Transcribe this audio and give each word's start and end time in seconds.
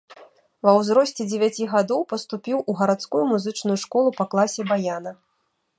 Ва 0.67 0.71
ўзросце 0.77 1.21
дзевяці 1.33 1.67
гадоў 1.73 2.01
паступіў 2.15 2.57
у 2.73 2.77
гарадскую 2.81 3.23
музычную 3.35 3.77
школу 3.85 4.09
па 4.21 4.25
класе 4.35 4.61
баяна. 4.73 5.11